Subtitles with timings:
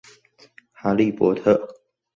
[0.73, 1.79] 哈利波特